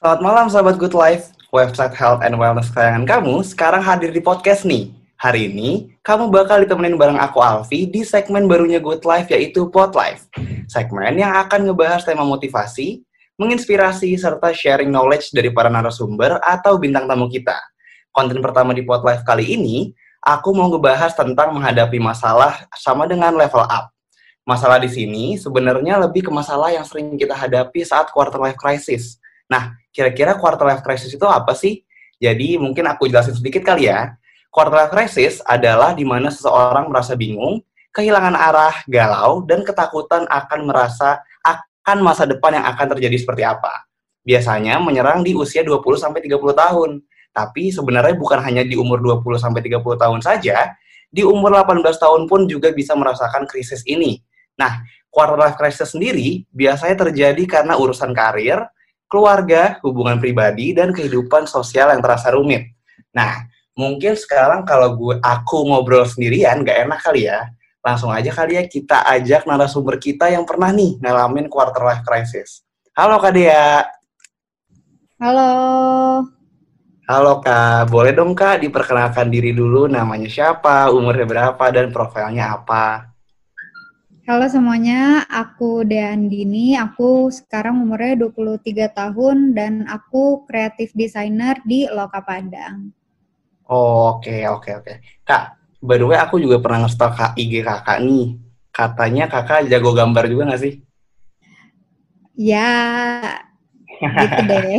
[0.00, 4.64] Selamat malam sahabat Good Life, website health and wellness kesayangan kamu sekarang hadir di podcast
[4.64, 4.88] nih.
[5.20, 9.92] Hari ini, kamu bakal ditemenin bareng aku Alfi di segmen barunya Good Life yaitu Pod
[9.92, 10.24] Life.
[10.72, 13.04] Segmen yang akan ngebahas tema motivasi,
[13.36, 17.60] menginspirasi, serta sharing knowledge dari para narasumber atau bintang tamu kita.
[18.08, 19.92] Konten pertama di Pod Life kali ini,
[20.24, 23.92] aku mau ngebahas tentang menghadapi masalah sama dengan level up.
[24.48, 29.20] Masalah di sini sebenarnya lebih ke masalah yang sering kita hadapi saat quarter life crisis.
[29.50, 31.82] Nah, kira-kira quarter life crisis itu apa sih?
[32.20, 34.14] Jadi mungkin aku jelasin sedikit kali ya.
[34.50, 37.62] Quarter life crisis adalah di mana seseorang merasa bingung,
[37.94, 43.86] kehilangan arah, galau, dan ketakutan akan merasa akan masa depan yang akan terjadi seperti apa.
[44.22, 46.90] Biasanya menyerang di usia 20-30 tahun.
[47.30, 50.74] Tapi sebenarnya bukan hanya di umur 20-30 tahun saja,
[51.10, 54.18] di umur 18 tahun pun juga bisa merasakan krisis ini.
[54.58, 58.66] Nah, quarter life crisis sendiri biasanya terjadi karena urusan karir,
[59.10, 62.70] keluarga, hubungan pribadi, dan kehidupan sosial yang terasa rumit.
[63.10, 67.50] Nah, mungkin sekarang kalau gue aku ngobrol sendirian gak enak kali ya.
[67.82, 72.62] Langsung aja kali ya kita ajak narasumber kita yang pernah nih ngalamin quarter life crisis.
[72.94, 73.82] Halo Kak Dea.
[75.18, 75.50] Halo.
[77.10, 83.10] Halo Kak, boleh dong Kak diperkenalkan diri dulu namanya siapa, umurnya berapa, dan profilnya apa?
[84.30, 92.22] Halo semuanya, aku Deandini, aku sekarang umurnya 23 tahun dan aku kreatif designer di Loka
[92.22, 92.94] Padang.
[93.66, 94.94] Oh, oke, oke, oke.
[95.26, 98.38] Kak, by the way aku juga pernah nge-stalk kak IG kakak nih.
[98.70, 100.78] Katanya kakak jago gambar juga gak sih?
[102.38, 102.70] Ya,
[103.98, 104.78] gitu deh.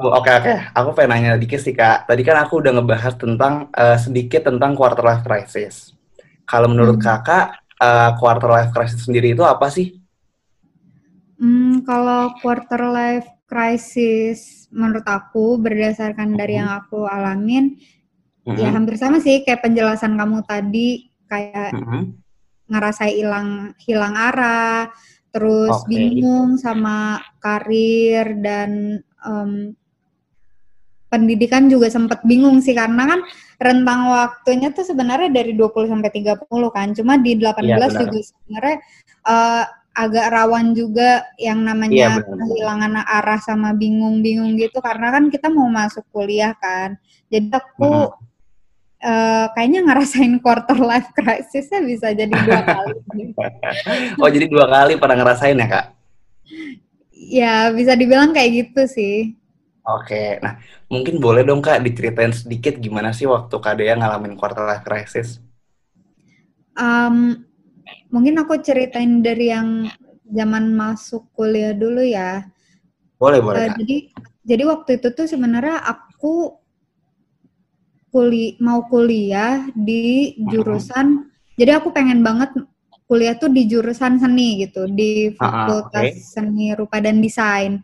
[0.00, 2.08] Oke oke, aku pengen nanya dikit sih kak.
[2.08, 5.99] Tadi kan aku udah ngebahas tentang uh, sedikit tentang quarter life crisis.
[6.50, 7.06] Kalau menurut hmm.
[7.06, 9.94] kakak, uh, quarter life crisis sendiri itu apa sih?
[11.38, 16.80] Hmm, kalau quarter life crisis menurut aku berdasarkan dari yang hmm.
[16.82, 17.78] aku alamin,
[18.50, 18.74] ya hmm.
[18.74, 22.02] hampir sama sih kayak penjelasan kamu tadi, kayak mm-hmm.
[22.66, 24.90] ngerasa hilang hilang arah,
[25.30, 25.88] terus okay.
[25.94, 29.78] bingung sama karir dan um,
[31.10, 33.20] pendidikan juga sempat bingung sih karena kan
[33.60, 36.88] rentang waktunya tuh sebenarnya dari 20 sampai 30 kan.
[36.96, 37.76] Cuma di 18 ya,
[38.06, 38.76] juga sebenarnya
[39.26, 45.50] uh, agak rawan juga yang namanya ya, kehilangan arah sama bingung-bingung gitu karena kan kita
[45.50, 46.94] mau masuk kuliah kan.
[47.26, 48.16] Jadi aku hmm.
[49.02, 52.96] uh, kayaknya ngerasain quarter life crisisnya bisa jadi dua kali.
[54.14, 55.86] oh, jadi dua kali pernah ngerasain ya, Kak?
[57.12, 59.39] Ya, bisa dibilang kayak gitu sih.
[59.88, 60.60] Oke, nah
[60.92, 65.40] mungkin boleh dong Kak diceritain sedikit gimana sih waktu Kak Dea ngalamin quarter life crisis?
[66.76, 67.48] Um,
[68.12, 69.88] mungkin aku ceritain dari yang
[70.28, 72.44] zaman masuk kuliah dulu ya.
[73.16, 73.72] Boleh, boleh.
[73.72, 73.96] Uh, jadi,
[74.44, 76.60] jadi waktu itu tuh sebenarnya aku
[78.12, 81.06] kuli mau kuliah di jurusan.
[81.08, 81.56] Uh -huh.
[81.56, 82.52] Jadi aku pengen banget
[83.08, 86.20] kuliah tuh di jurusan seni gitu, di Fakultas uh -huh, okay.
[86.20, 87.80] Seni Rupa dan Desain.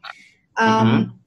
[0.56, 1.26] Um, uh -huh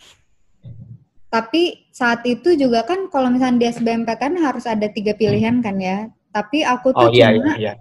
[1.29, 6.09] tapi saat itu juga kan kalau misalnya di SBMPTN harus ada tiga pilihan kan ya.
[6.29, 7.73] Tapi aku tuh oh, iya, cuma, iya, iya.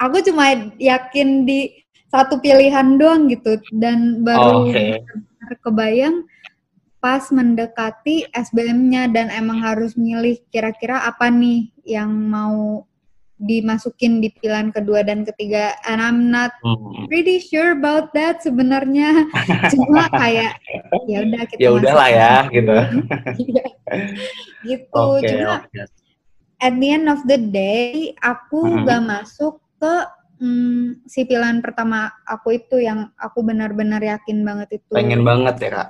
[0.00, 0.44] aku cuma
[0.76, 1.80] yakin di
[2.12, 5.00] satu pilihan doang gitu dan baru oh, okay.
[5.64, 6.26] kebayang
[7.00, 12.84] pas mendekati SBM-nya dan emang harus milih kira-kira apa nih yang mau
[13.40, 17.08] dimasukin di pilihan kedua dan ketiga and I'm not hmm.
[17.08, 19.24] pretty sure about that sebenarnya
[19.72, 20.60] cuma kayak
[21.08, 22.76] ya udah kita ya udahlah ya gitu
[23.48, 23.64] iya.
[24.68, 25.88] gitu okay, cuma okay.
[26.60, 28.84] at the end of the day aku hmm.
[28.84, 29.94] gak masuk ke
[30.44, 35.70] hmm, si pilihan pertama aku itu yang aku benar-benar yakin banget itu pengen banget ya
[35.72, 35.88] kak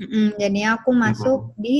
[0.00, 1.56] mm, jadi aku masuk hmm.
[1.60, 1.76] di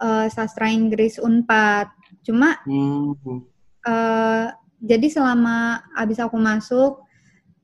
[0.00, 1.92] uh, sastra Inggris Unpad
[2.24, 3.51] cuma hmm
[3.86, 4.52] uh,
[4.82, 7.06] jadi selama abis aku masuk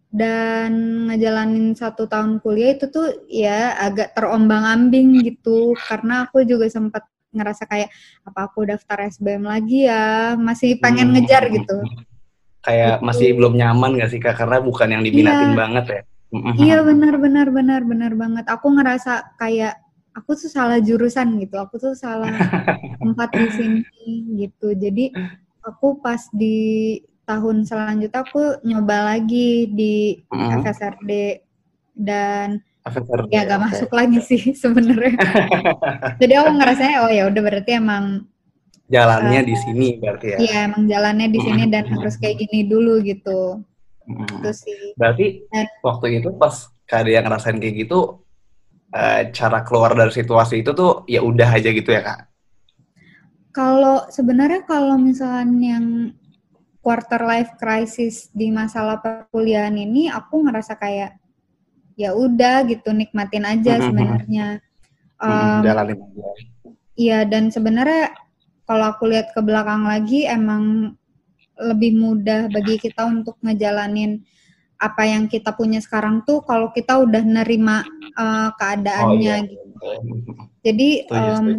[0.09, 5.77] dan ngejalanin satu tahun kuliah itu tuh ya agak terombang-ambing gitu.
[5.77, 7.93] Karena aku juga sempat ngerasa kayak
[8.25, 10.39] apa aku daftar SBM lagi ya?
[10.39, 11.15] Masih pengen hmm.
[11.21, 11.77] ngejar gitu.
[12.65, 13.05] Kayak gitu.
[13.05, 14.39] masih belum nyaman gak sih kak?
[14.39, 15.59] Karena bukan yang diminatin iya.
[15.59, 16.01] banget ya?
[16.61, 18.45] Iya benar benar benar benar banget.
[18.53, 19.81] Aku ngerasa kayak
[20.17, 21.57] aku tuh salah jurusan gitu.
[21.61, 22.33] Aku tuh salah
[23.01, 23.85] tempat di sini
[24.41, 24.73] gitu.
[24.73, 25.13] Jadi
[25.65, 30.65] aku pas di tahun selanjutnya aku nyoba lagi di mm.
[30.65, 31.13] FSRD
[31.93, 33.67] dan FSRD, ya gak okay.
[33.69, 35.19] masuk lagi sih sebenarnya.
[36.21, 38.25] Jadi aku ngerasanya oh ya udah berarti emang
[38.89, 40.39] jalannya uh, di sini berarti ya.
[40.41, 43.61] Iya, emang jalannya di sini dan harus kayak gini dulu gitu.
[44.09, 44.41] Mm.
[44.41, 44.97] Itu sih.
[44.97, 48.25] Berarti dan, waktu itu pas yang ngerasain kayak gitu,
[48.97, 52.28] uh, cara keluar dari situasi itu tuh ya udah aja gitu ya kak?
[53.59, 56.15] Kalau sebenarnya kalau misalnya yang
[56.79, 61.19] quarter life crisis di masalah perkuliahan ini, aku ngerasa kayak
[61.99, 63.87] ya udah gitu nikmatin aja mm-hmm.
[63.91, 64.47] sebenarnya.
[65.19, 66.29] Um, jalanin aja.
[66.95, 68.15] Iya dan sebenarnya
[68.63, 70.95] kalau aku lihat ke belakang lagi emang
[71.59, 74.23] lebih mudah bagi kita untuk ngejalanin
[74.79, 77.83] apa yang kita punya sekarang tuh kalau kita udah nerima
[78.15, 79.51] uh, keadaannya oh, iya.
[79.51, 79.67] gitu.
[80.63, 81.59] Jadi um,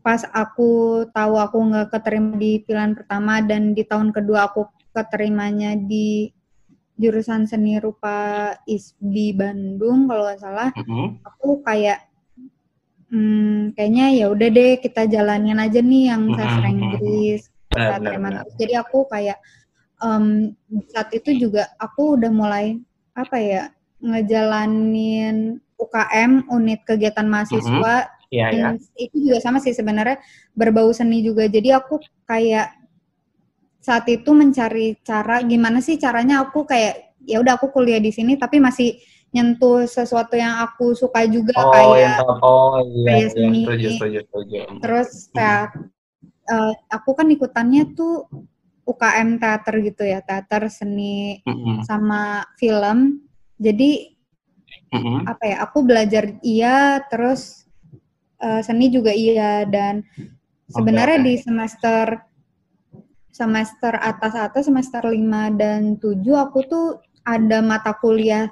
[0.00, 5.76] pas aku tahu aku nggak keterima di pilihan pertama dan di tahun kedua aku keterimanya
[5.76, 6.32] di
[7.00, 11.24] jurusan seni rupa ISBI Bandung kalau nggak salah, mm-hmm.
[11.24, 12.04] aku kayak
[13.08, 16.36] hmm, kayaknya ya udah deh kita jalanin aja nih yang mm-hmm.
[16.36, 17.42] sastra Inggris
[17.72, 18.28] kita terima
[18.60, 19.40] Jadi aku kayak
[20.04, 20.52] um,
[20.92, 22.76] saat itu juga aku udah mulai
[23.16, 23.62] apa ya
[24.04, 28.19] ngejalanin UKM unit kegiatan mahasiswa mm-hmm.
[28.30, 28.72] Yeah, yeah.
[28.96, 30.18] itu juga sama sih sebenarnya
[30.54, 32.72] berbau seni juga jadi aku kayak
[33.80, 38.36] saat itu mencari cara gimana sih caranya aku kayak ya udah aku kuliah di sini
[38.40, 38.96] tapi masih
[39.30, 44.18] nyentuh sesuatu yang aku suka juga oh, kayak oh, iya, kayak iya, seni setuju, setuju,
[44.26, 44.60] setuju.
[44.82, 45.66] terus kayak
[46.50, 48.26] uh, aku kan ikutannya tuh
[48.90, 51.86] UKM teater gitu ya, teater seni mm-hmm.
[51.86, 53.22] sama film.
[53.60, 54.10] Jadi
[54.90, 55.18] mm-hmm.
[55.30, 55.56] apa ya?
[55.68, 57.69] Aku belajar iya, terus
[58.40, 60.02] uh, seni juga iya dan
[60.72, 62.04] sebenarnya okay, di semester
[63.30, 65.16] semester atas atas semester 5
[65.60, 66.86] dan 7 aku tuh
[67.24, 68.50] ada mata kuliah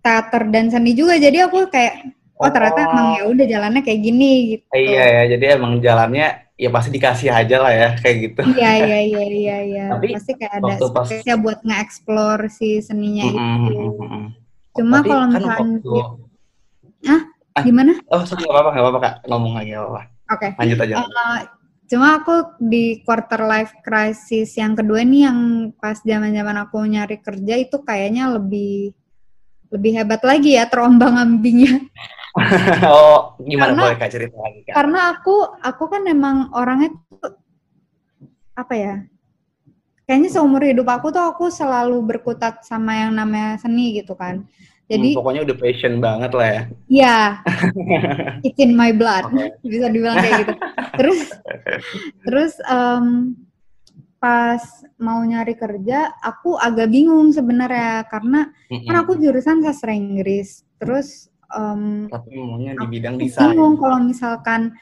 [0.00, 1.18] teater dan seni juga.
[1.18, 4.64] Jadi aku kayak oh ternyata emang ya udah jalannya kayak gini gitu.
[4.72, 8.40] Iya ya, jadi emang jalannya ya pasti dikasih aja lah ya kayak gitu.
[8.56, 9.84] Iya iya iya iya iya.
[9.94, 11.44] Pasti kayak ada spesial pas...
[11.44, 13.66] buat nge-explore si seninya mm -hmm.
[13.66, 13.84] itu.
[14.78, 15.98] Cuma kalau kan misalnya waktu...
[17.06, 17.22] Hah?
[17.56, 17.92] Ah, gimana?
[18.12, 19.14] Oh, sorry, gak apa-apa, gak apa-apa, Kak.
[19.28, 20.02] Ngomong lagi, gak apa-apa.
[20.28, 20.38] Oke.
[20.38, 20.50] Okay.
[20.60, 20.94] Lanjut aja.
[21.00, 21.38] Uh,
[21.88, 25.38] cuma aku di quarter life crisis yang kedua nih yang
[25.80, 28.92] pas zaman-zaman aku nyari kerja itu kayaknya lebih
[29.72, 31.88] lebih hebat lagi ya terombang-ambingnya.
[32.92, 34.74] oh, gimana karena, boleh Kak cerita lagi Kak?
[34.76, 37.34] Karena aku aku kan emang orangnya tuh,
[38.56, 38.94] apa ya?
[40.08, 44.48] Kayaknya seumur hidup aku tuh aku selalu berkutat sama yang namanya seni gitu kan.
[44.88, 46.62] Jadi hmm, pokoknya udah passion banget lah ya.
[46.88, 47.18] Iya.
[48.48, 49.28] it's in my blood.
[49.28, 49.52] Okay.
[49.68, 50.54] Bisa dibilang kayak gitu.
[50.96, 51.20] Terus
[52.24, 53.36] terus um,
[54.16, 54.64] pas
[54.96, 58.88] mau nyari kerja aku agak bingung sebenarnya karena -hmm.
[58.88, 60.64] kan aku jurusan sastra Inggris.
[60.80, 63.52] Terus um, tapi maunya di bidang desain.
[63.52, 64.72] Bingung kalau misalkan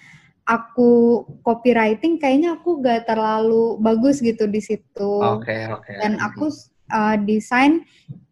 [0.47, 5.11] aku copywriting kayaknya aku gak terlalu bagus gitu di situ.
[5.19, 5.83] Oke, okay, oke.
[5.83, 5.99] Okay.
[5.99, 6.47] Dan aku
[6.95, 7.83] uh, desain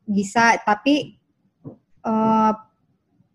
[0.06, 1.18] bisa tapi
[2.04, 2.52] uh,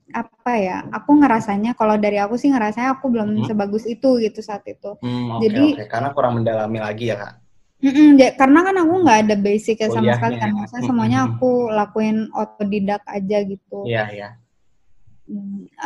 [0.10, 0.86] apa ya?
[0.94, 3.46] Aku ngerasanya kalau dari aku sih ngerasanya aku belum hmm.
[3.50, 4.98] sebagus itu gitu saat itu.
[5.02, 5.88] Hmm, okay, Jadi okay.
[5.90, 7.34] karena kurang mendalami lagi ya, Kak.
[7.80, 11.20] Mm -mm, ya, karena kan aku nggak ada basic ya sama sekali kan, maksudnya semuanya
[11.32, 13.88] aku lakuin otodidak aja gitu.
[13.88, 14.30] Iya, iya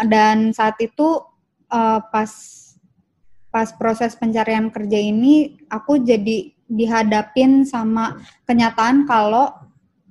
[0.08, 1.20] dan saat itu
[1.72, 2.32] uh, pas
[3.54, 8.18] pas proses pencarian kerja ini aku jadi dihadapin sama
[8.50, 9.54] kenyataan kalau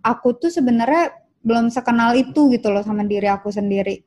[0.05, 1.11] aku tuh sebenarnya
[1.43, 4.03] belum sekenal itu gitu loh sama diri aku sendiri.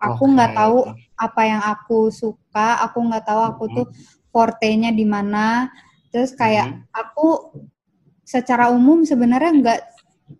[0.00, 0.58] Aku nggak okay.
[0.58, 0.78] tahu
[1.16, 3.86] apa yang aku suka, aku nggak tahu aku tuh
[4.28, 5.70] forte-nya di mana.
[6.12, 6.80] Terus kayak hmm.
[6.92, 7.28] aku
[8.24, 9.80] secara umum sebenarnya nggak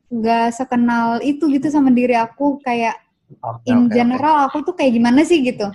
[0.09, 2.97] nggak sekenal itu gitu sama diri aku kayak
[3.45, 4.47] okay, in okay, general okay.
[4.49, 5.69] aku tuh kayak gimana sih gitu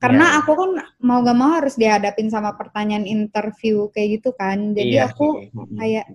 [0.00, 0.38] karena yeah.
[0.40, 0.70] aku kan
[1.04, 5.44] mau gak mau harus dihadapin sama pertanyaan interview kayak gitu kan jadi yeah, aku
[5.76, 6.08] kayak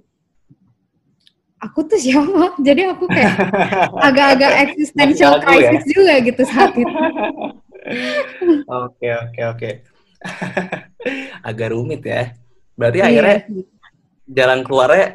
[1.62, 3.36] aku tuh siapa jadi aku kayak
[4.08, 5.42] agak-agak existential ya?
[5.44, 5.92] crisis ya?
[5.94, 6.98] juga gitu saat itu
[8.86, 9.70] oke oke oke
[11.46, 12.34] agak rumit ya
[12.76, 13.08] berarti yeah.
[13.10, 13.38] akhirnya
[14.26, 15.06] jalan keluarnya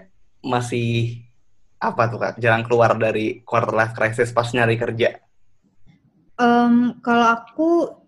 [0.41, 1.21] masih
[1.81, 5.17] apa tuh kak jalan keluar dari quarter life crisis pas nyari kerja
[6.41, 8.01] Um, kalau aku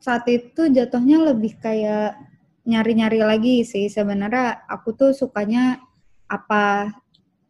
[0.00, 2.16] saat itu jatuhnya lebih kayak
[2.64, 5.76] nyari-nyari lagi sih sebenarnya aku tuh sukanya
[6.24, 6.88] apa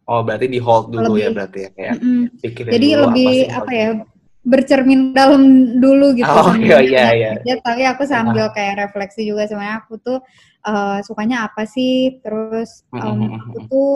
[0.09, 2.25] oh berarti di hold dulu ya lebih, ya berarti ya kayak mm -mm.
[2.71, 3.89] jadi dulu lebih apa, apa ya
[4.45, 5.43] bercermin dalam
[5.81, 7.33] dulu gitu oh iya iya iya.
[7.41, 10.21] ya, tapi aku sambil kayak refleksi juga sebenarnya aku tuh
[10.65, 12.19] uh, sukanya apa sih?
[12.25, 13.93] Terus um, aku tuh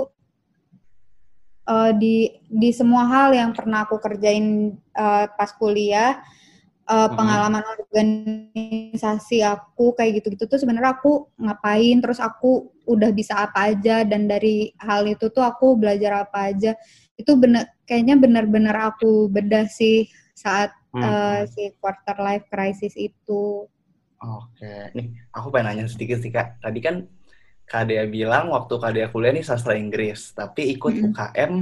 [1.69, 6.21] uh, di di semua hal yang pernah aku kerjain uh, pas kuliah
[6.89, 13.77] uh, pengalaman organisasi aku kayak gitu-gitu tuh sebenarnya aku ngapain terus aku udah bisa apa
[13.77, 16.73] aja dan dari hal itu tuh aku belajar apa aja
[17.21, 21.03] itu bener kayaknya benar-benar aku bedah sih saat hmm.
[21.03, 23.67] uh, si quarter life crisis itu.
[24.19, 26.59] Oke, nih aku pengen nanya sedikit sih kak.
[26.59, 27.07] Tadi kan
[27.69, 31.09] Kak Dea bilang waktu Kak Dea kuliah nih sastra Inggris, tapi ikut mm -hmm.
[31.13, 31.53] UKM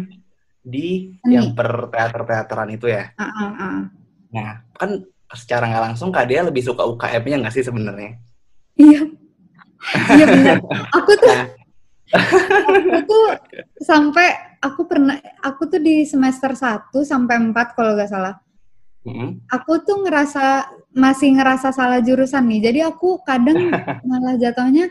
[0.67, 1.35] di Ini.
[1.35, 3.11] yang per teater-teateran itu ya.
[3.19, 3.79] Uh, uh, uh.
[4.31, 4.91] Nah, kan
[5.35, 8.21] secara nggak langsung Kak Dea lebih suka UKM-nya nggak sih sebenarnya?
[8.79, 9.01] Iya.
[10.15, 10.57] Iya benar.
[11.03, 11.47] Aku tuh nah.
[12.71, 13.27] aku tuh
[13.83, 14.31] sampai
[14.63, 18.39] aku pernah aku tuh di semester 1 sampai 4 kalau nggak salah.
[19.51, 22.71] Aku tuh ngerasa masih ngerasa salah jurusan nih.
[22.71, 23.75] Jadi aku kadang
[24.09, 24.87] malah jatuhnya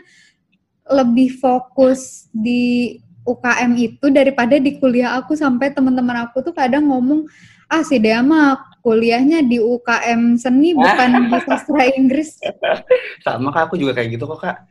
[0.92, 7.26] lebih fokus di UKM itu daripada di kuliah aku sampai teman-teman aku tuh kadang ngomong
[7.66, 12.38] ah si Dea mah kuliahnya di UKM seni bukan di sastra Inggris.
[13.26, 14.62] Sama kak, aku juga kayak gitu kok kak.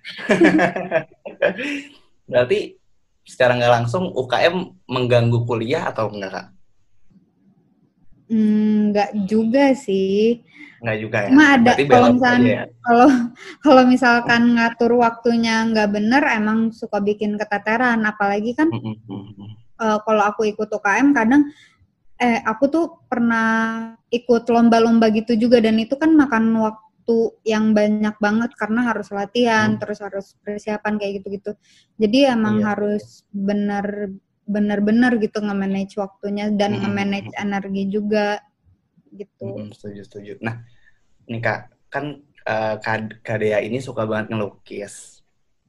[2.31, 2.79] Berarti
[3.27, 6.47] secara nggak langsung UKM mengganggu kuliah atau enggak kak?
[8.31, 10.39] Hmm, nggak juga sih.
[10.79, 11.29] Nggak juga ya.
[11.35, 12.63] Cuma ada kalau misalkan ya.
[12.87, 13.09] kalau
[13.59, 20.47] kalau misalkan ngatur waktunya nggak bener emang suka bikin keteteran apalagi kan uh, kalau aku
[20.47, 21.51] ikut UKM kadang
[22.15, 28.15] eh aku tuh pernah ikut lomba-lomba gitu juga dan itu kan makan waktu yang banyak
[28.17, 29.79] banget karena harus latihan hmm.
[29.83, 31.51] terus harus persiapan kayak gitu-gitu.
[31.99, 32.73] Jadi emang iya.
[32.73, 36.81] harus bener benar-benar gitu nge-manage waktunya dan hmm.
[36.85, 38.39] nge-manage energi juga
[39.11, 39.47] gitu.
[39.59, 40.33] Hmm, setuju setuju.
[40.43, 40.61] Nah,
[41.27, 45.23] ini Kak, kan uh, Kak Dea ini suka banget ngelukis.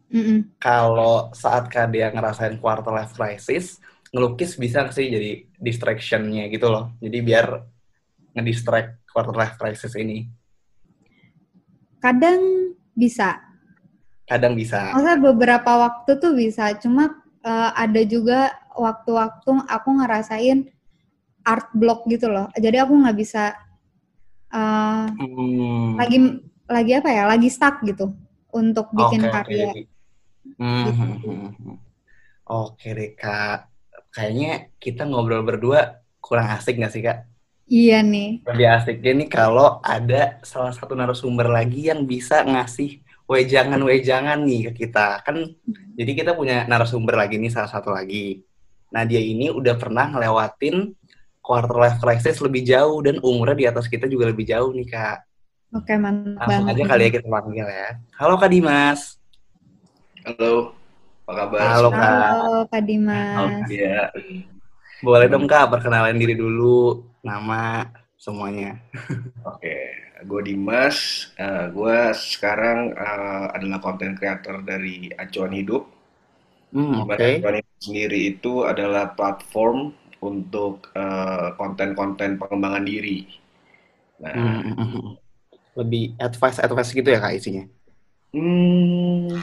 [0.07, 0.39] Mm -mm.
[0.63, 3.83] Kalau saat Kak Dea ngerasain quarter life crisis,
[4.15, 6.93] ngelukis bisa sih jadi distractionnya gitu loh.
[7.01, 7.47] Jadi biar
[8.37, 10.29] ngedistract quarter life crisis ini.
[12.01, 13.41] Kadang bisa.
[14.29, 14.93] Kadang bisa.
[14.93, 20.69] Maksudnya beberapa waktu tuh bisa, cuma uh, ada juga waktu-waktu aku ngerasain
[21.47, 22.51] art block gitu loh.
[22.59, 23.55] Jadi aku nggak bisa
[24.53, 25.97] uh, hmm.
[25.97, 26.19] lagi
[26.67, 27.25] lagi apa ya?
[27.25, 28.13] Lagi stuck gitu
[28.53, 29.69] untuk bikin okay, karya.
[29.73, 29.85] Okay.
[30.57, 30.91] Hmm, gitu.
[30.93, 31.77] Hmm, hmm, hmm.
[32.47, 33.67] Oke deh kak,
[34.17, 37.29] kayaknya kita ngobrol berdua kurang asik nggak sih kak?
[37.69, 38.41] Iya nih.
[38.49, 44.87] Lebih asiknya nih kalau ada salah satu narasumber lagi yang bisa ngasih wejangan-wejangan nih ke
[44.87, 45.21] kita.
[45.21, 45.53] Kan
[45.93, 48.41] jadi kita punya narasumber lagi nih salah satu lagi.
[48.95, 50.95] Nah, dia ini udah pernah ngelewatin
[51.43, 55.19] quarter life crisis lebih jauh dan umurnya di atas kita juga lebih jauh nih, Kak.
[55.75, 57.99] Oke, mantap Langsung aja kali ya kita panggil ya.
[58.15, 59.19] Halo Kak Dimas.
[60.23, 60.76] Halo.
[61.27, 61.61] Apa kabar?
[61.75, 62.07] Halo Kak.
[62.07, 63.35] Halo Kak Dimas.
[63.35, 64.01] Halo, ya.
[65.03, 68.79] Boleh dong Kak perkenalan diri dulu, nama semuanya.
[69.43, 75.85] Oke gue Dimas, uh, eh, gue sekarang uh, adalah konten creator dari Acuan Hidup.
[76.73, 77.39] Hmm, okay.
[77.39, 79.93] Acuan Hidup sendiri itu adalah platform
[80.25, 83.29] untuk uh, konten-konten pengembangan diri.
[84.25, 85.09] Nah, hmm, hmm, hmm,
[85.77, 87.65] lebih advice advice gitu ya kak isinya?
[88.33, 89.37] Hmm,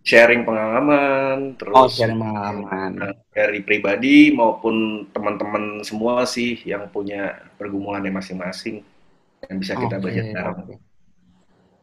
[0.00, 2.90] sharing pengalaman, terus oh, sharing pengalaman
[3.30, 8.80] dari pribadi maupun teman-teman semua sih yang punya pergumulan masing-masing
[9.48, 10.32] yang bisa kita okay.
[10.32, 10.76] Okay.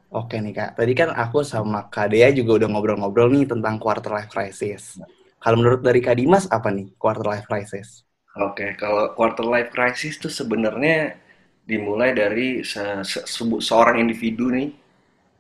[0.08, 4.16] Oke nih kak, tadi kan aku sama Kak Dea juga udah ngobrol-ngobrol nih tentang quarter
[4.16, 4.96] life crisis.
[5.36, 8.08] Kalau menurut dari Kak Dimas apa nih quarter life crisis?
[8.40, 11.20] Oke, kalau quarter life crisis itu sebenarnya
[11.68, 13.20] dimulai dari se se
[13.60, 14.72] seorang individu nih,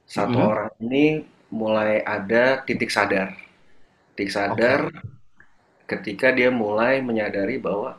[0.03, 0.51] satu mm -hmm.
[0.51, 1.05] orang ini
[1.47, 3.35] mulai ada titik sadar,
[4.13, 5.03] titik sadar okay.
[5.87, 7.95] ketika dia mulai menyadari bahwa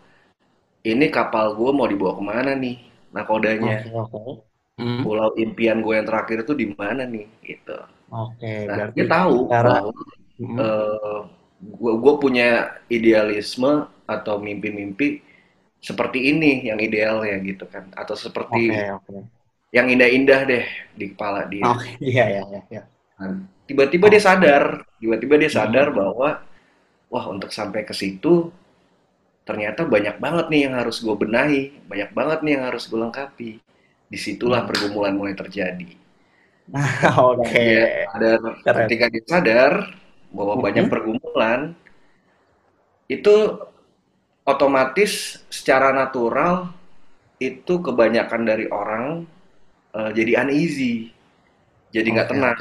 [0.85, 2.77] ini kapal gue mau dibawa ke mana nih,
[3.13, 3.85] nakodanya.
[3.85, 4.33] Okay, okay.
[4.79, 5.03] Hmm.
[5.03, 7.79] Pulau impian gue yang terakhir itu di mana nih gitu.
[8.15, 9.69] Oke, okay, nah, berarti dia tahu cara...
[9.75, 9.93] bahwa
[10.39, 10.55] hmm.
[10.55, 11.21] uh, eh,
[11.59, 12.49] gue gue punya
[12.87, 15.21] idealisme atau mimpi-mimpi
[15.83, 19.23] seperti ini yang ideal ya gitu kan atau seperti okay, okay.
[19.75, 20.65] yang indah-indah deh
[20.95, 21.67] di kepala dia.
[21.67, 22.83] Oh, iya iya iya.
[23.19, 23.35] Nah,
[23.67, 25.97] tiba-tiba dia sadar, tiba-tiba dia sadar hmm.
[25.99, 26.29] bahwa
[27.09, 28.55] wah untuk sampai ke situ
[29.43, 33.51] ternyata banyak banget nih yang harus gue benahi, banyak banget nih yang harus gue lengkapi.
[34.09, 34.69] Di situlah hmm.
[34.71, 35.89] pergumulan mulai terjadi.
[37.33, 37.49] Oke.
[37.49, 38.07] Okay.
[38.21, 39.73] Dan ketika dia sadar
[40.31, 40.65] bahwa hmm.
[40.65, 41.61] banyak pergumulan,
[43.09, 43.57] itu
[44.45, 46.73] otomatis secara natural
[47.41, 49.25] itu kebanyakan dari orang
[49.97, 51.13] uh, jadi uneasy,
[51.93, 52.61] jadi nggak okay, tenang.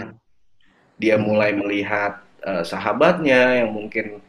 [0.98, 1.24] Dia hmm.
[1.24, 4.20] mulai melihat uh, sahabatnya yang mungkin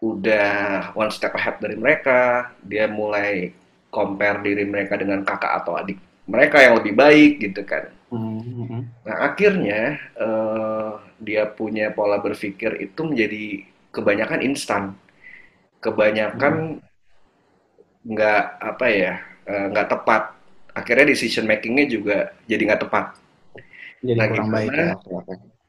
[0.00, 3.52] udah one step ahead dari mereka, dia mulai
[3.88, 7.88] compare diri mereka dengan kakak atau adik mereka yang lebih baik gitu kan.
[8.12, 8.82] hmm.
[9.06, 14.82] nah akhirnya uh, dia punya pola berpikir itu menjadi kebanyakan instan
[15.80, 16.84] kebanyakan
[18.06, 18.70] nggak hmm.
[18.74, 19.14] apa ya
[19.46, 20.22] nggak uh, tepat
[20.76, 23.06] akhirnya decision makingnya juga jadi nggak tepat
[24.04, 24.92] jadi nah, kurang baik ya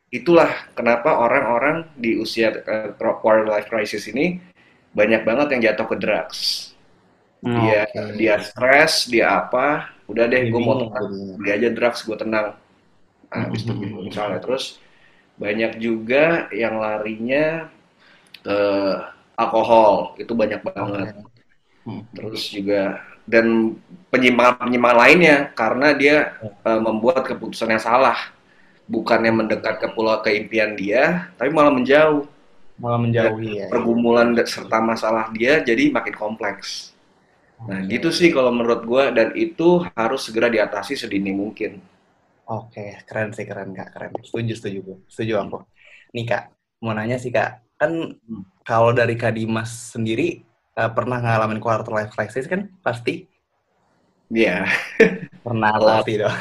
[0.08, 4.40] itulah kenapa orang-orang di usia uh, quarter life crisis ini
[4.96, 6.40] banyak banget yang jatuh ke drugs.
[7.44, 8.18] Hmm, dia okay.
[8.18, 12.58] dia stres, dia apa, udah deh gue mau tenang, beli aja drugs gue tenang.
[13.28, 14.80] Nah, habis itu gitu, misalnya terus
[15.38, 17.70] banyak juga yang larinya
[18.42, 18.60] ke
[19.38, 21.14] alkohol itu banyak banget.
[21.86, 22.02] Okay.
[22.16, 23.76] Terus juga dan
[24.10, 28.18] penyimpangan-penyimpangan lainnya karena dia uh, membuat keputusan yang salah
[28.88, 32.26] bukannya mendekat ke pulau keimpian dia, tapi malah menjauh.
[32.80, 33.68] Malah menjauhi ya.
[33.68, 36.96] Pergumulan serta masalah dia jadi makin kompleks.
[37.58, 41.82] Nah, gitu sih kalau menurut gue dan itu harus segera diatasi sedini mungkin.
[42.48, 44.14] Oke, keren sih keren kak, keren.
[44.24, 45.58] Setuju setuju gue, setuju aku.
[46.14, 48.62] Nih kak, mau nanya sih kak, kan hmm.
[48.62, 50.46] kalau dari kak Dimas sendiri
[50.78, 53.26] uh, pernah ngalamin quarter life crisis kan pasti?
[54.28, 54.68] Iya.
[55.00, 55.30] Yeah.
[55.46, 56.38] Pernah pasti dong.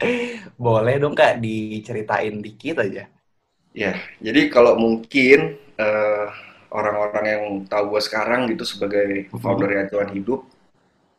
[0.64, 3.04] Boleh dong Kak diceritain dikit aja.
[3.72, 6.26] Ya, jadi kalau mungkin eh,
[6.72, 9.40] orang-orang yang tahu gue sekarang gitu sebagai mm-hmm.
[9.40, 10.48] founder Acuan Hidup,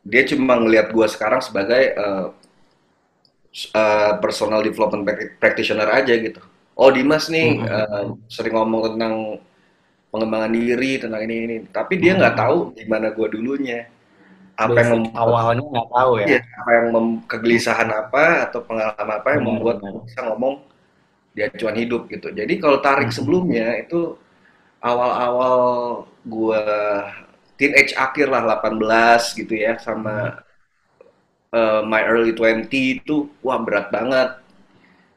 [0.06, 2.28] dia cuma ngelihat gue sekarang sebagai uh,
[3.74, 5.06] uh, personal development
[5.38, 6.42] practitioner aja gitu.
[6.74, 7.70] Oh Dimas nih mm-hmm.
[7.70, 9.42] uh, sering ngomong tentang
[10.14, 12.50] pengembangan diri, tentang ini ini, tapi dia nggak mm-hmm.
[12.50, 13.90] tahu gimana gue dulunya
[14.54, 16.26] apa yang awalnya nggak tahu ya.
[16.30, 20.02] Iya, apa yang mem, kegelisahan apa atau pengalaman apa yang benar, membuat benar.
[20.06, 20.56] bisa ngomong
[21.34, 22.28] di acuan hidup gitu.
[22.30, 23.18] Jadi kalau tarik hmm.
[23.18, 24.14] sebelumnya itu
[24.84, 25.58] awal-awal
[26.22, 26.62] gua
[27.58, 30.44] teenage akhir lah 18 gitu ya sama
[31.52, 31.58] hmm.
[31.58, 34.38] uh, my early 20 itu wah berat banget.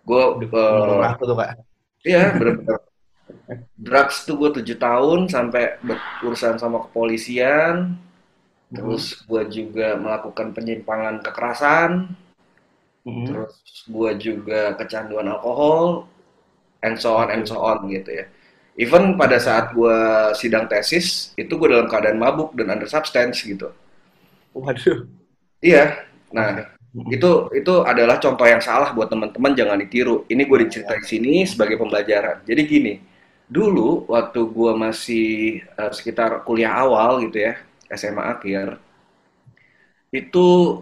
[0.07, 1.59] Gue uh, tuh kak.
[2.07, 2.87] Iya berat.
[3.75, 7.99] Drugs tuh gue tujuh tahun sampai berurusan sama kepolisian,
[8.75, 9.21] Terus hmm.
[9.31, 11.91] gue juga melakukan penyimpangan kekerasan.
[13.07, 13.27] Hmm.
[13.27, 13.55] Terus
[13.87, 16.11] gue juga kecanduan alkohol,
[16.83, 18.27] and so on and so on gitu ya.
[18.77, 19.99] Even pada saat gue
[20.37, 23.73] sidang tesis, itu gue dalam keadaan mabuk dan under substance gitu.
[24.53, 25.09] Waduh.
[25.65, 26.05] Iya.
[26.35, 27.17] Nah, okay.
[27.17, 30.29] itu itu adalah contoh yang salah buat teman-teman jangan ditiru.
[30.29, 32.45] Ini gue diceritain sini sebagai pembelajaran.
[32.45, 32.95] Jadi gini,
[33.49, 35.29] dulu waktu gue masih
[35.81, 37.57] uh, sekitar kuliah awal gitu ya,
[37.91, 38.79] SMA akhir
[40.15, 40.81] itu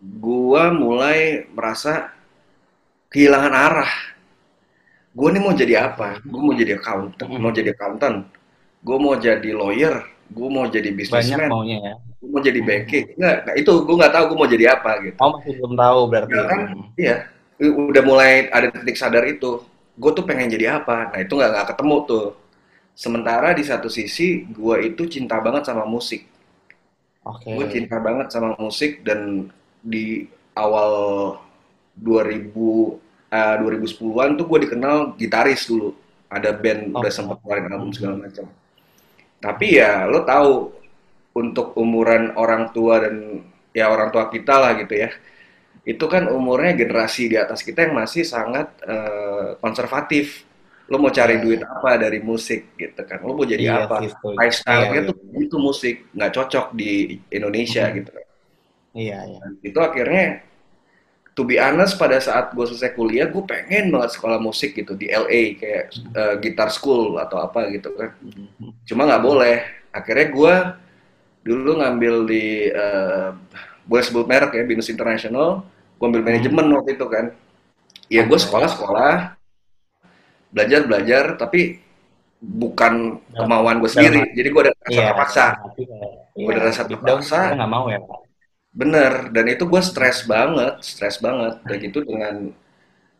[0.00, 2.10] gua mulai merasa
[3.12, 3.92] kehilangan arah.
[5.12, 6.18] Gua nih mau jadi apa?
[6.24, 8.26] Gua mau jadi accountant, mau jadi accountant.
[8.82, 10.02] Gua mau jadi lawyer,
[10.32, 11.46] gua mau jadi businessman.
[11.46, 11.94] Banyak maunya ya.
[12.18, 13.04] Gua mau jadi banking.
[13.20, 15.18] Enggak, nah itu gua nggak tahu gua mau jadi apa gitu.
[15.20, 16.32] Oh, masih belum tahu berarti.
[16.32, 16.60] Ya, kan?
[16.96, 17.16] Iya.
[17.62, 19.62] Udah mulai ada titik sadar itu.
[19.94, 21.12] Gue tuh pengen jadi apa?
[21.12, 22.26] Nah, itu nggak nggak ketemu tuh.
[22.96, 26.31] Sementara di satu sisi, gue itu cinta banget sama musik.
[27.22, 27.54] Okay.
[27.54, 29.50] Gue cinta banget sama musik dan
[29.82, 30.26] di
[30.58, 30.92] awal
[31.94, 35.94] 2000 uh, 2010-an tuh gue dikenal gitaris dulu.
[36.32, 36.98] Ada band okay.
[36.98, 38.50] udah sempat keluarin album segala macam.
[39.38, 40.72] Tapi ya lo tahu
[41.32, 45.10] untuk umuran orang tua dan ya orang tua kita lah gitu ya.
[45.82, 50.46] Itu kan umurnya generasi di atas kita yang masih sangat uh, konservatif
[50.92, 53.24] lo mau cari duit apa dari musik gitu kan?
[53.24, 54.04] Lo mau jadi yeah, apa?
[54.36, 55.40] lifestyle-nya yeah, tuh yeah.
[55.48, 55.94] itu musik.
[56.12, 57.94] Nggak cocok di Indonesia mm.
[57.96, 58.26] gitu kan.
[58.92, 59.48] Iya yeah, yeah.
[59.64, 60.24] itu akhirnya
[61.32, 65.08] to be honest pada saat gue selesai kuliah gue pengen banget sekolah musik gitu di
[65.08, 68.12] LA kayak uh, gitar school atau apa gitu kan.
[68.20, 68.76] Mm.
[68.84, 69.56] cuma nggak boleh.
[69.96, 70.54] Akhirnya gue
[71.40, 73.32] dulu ngambil di uh,
[73.88, 75.64] boleh sebut merek ya Binus International.
[75.96, 77.32] Gue ambil manajemen waktu itu kan.
[78.12, 79.40] Ya gue sekolah sekolah
[80.52, 81.80] belajar belajar tapi
[82.42, 84.20] bukan ya, kemauan gue sendiri.
[84.28, 85.44] ya, jadi gue ada rasa iya, terpaksa.
[86.34, 87.40] gue ada rasa terpaksa.
[87.56, 88.20] nggak mau ya pak.
[88.72, 91.62] Bener dan itu gue stres banget stres banget.
[91.64, 92.34] Dan itu dengan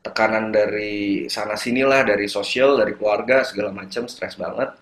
[0.02, 4.74] tekanan dari sana sinilah dari sosial dari keluarga segala macam stres banget.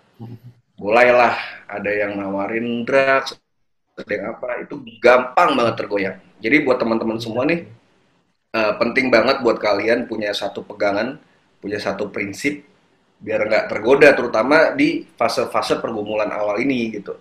[0.80, 1.36] Mulailah
[1.68, 3.36] ada yang nawarin drugs
[4.00, 6.16] ada yang apa itu gampang banget tergoyang.
[6.40, 7.68] Jadi buat teman-teman semua nih
[8.56, 11.20] uh, penting banget buat kalian punya satu pegangan
[11.60, 12.64] punya satu prinsip
[13.20, 17.14] biar nggak tergoda terutama di fase-fase pergumulan awal ini gitu.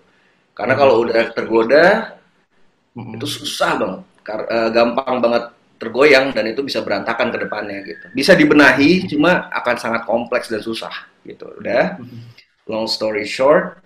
[0.56, 2.16] Karena kalau udah tergoda
[2.96, 4.02] itu susah banget.
[4.30, 5.44] Uh, gampang banget
[5.80, 8.06] tergoyang dan itu bisa berantakan ke depannya gitu.
[8.12, 10.92] Bisa dibenahi cuma akan sangat kompleks dan susah
[11.24, 11.50] gitu.
[11.60, 12.00] Udah
[12.68, 13.80] long story short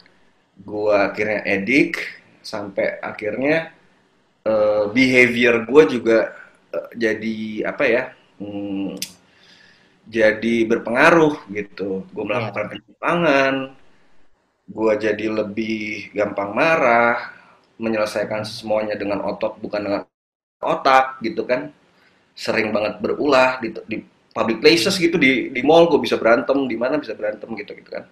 [0.62, 1.99] gua akhirnya edik
[2.45, 3.73] sampai akhirnya
[4.45, 6.19] uh, behavior gue juga
[6.71, 8.03] uh, jadi apa ya
[8.38, 9.01] hmm,
[10.05, 12.05] jadi berpengaruh gitu.
[12.12, 13.55] Gue melakukan penyimpangan,
[14.69, 17.33] gue jadi lebih gampang marah,
[17.81, 20.03] menyelesaikan semuanya dengan otot bukan dengan
[20.61, 21.73] otak gitu kan.
[22.35, 23.97] Sering banget berulah di, di
[24.35, 27.90] public places gitu di di mall gue bisa berantem, di mana bisa berantem gitu gitu
[27.90, 28.05] kan.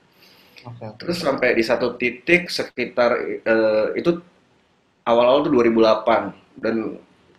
[0.63, 0.99] Okay, okay.
[1.03, 4.23] Terus sampai di satu titik sekitar uh, itu
[5.03, 6.77] awal-awal tuh 2008 dan